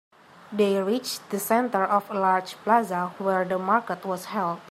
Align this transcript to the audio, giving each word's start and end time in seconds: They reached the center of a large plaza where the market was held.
They 0.51 0.81
reached 0.81 1.29
the 1.29 1.37
center 1.37 1.83
of 1.85 2.09
a 2.09 2.19
large 2.19 2.53
plaza 2.63 3.13
where 3.19 3.45
the 3.45 3.59
market 3.59 4.03
was 4.03 4.25
held. 4.25 4.57